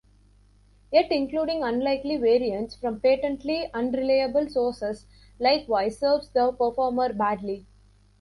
[0.91, 5.05] Yet including unlikely variants from patently unreliable sources
[5.37, 7.67] likewise serves the performer badly.